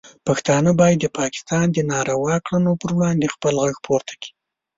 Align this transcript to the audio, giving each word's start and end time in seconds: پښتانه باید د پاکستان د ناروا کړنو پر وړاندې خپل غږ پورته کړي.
پښتانه 0.27 0.71
باید 0.81 0.97
د 1.01 1.05
پاکستان 1.19 1.65
د 1.71 1.77
ناروا 1.93 2.35
کړنو 2.45 2.71
پر 2.81 2.91
وړاندې 2.97 3.27
خپل 3.35 3.53
غږ 3.63 3.75
پورته 3.85 4.13
کړي. 4.21 4.31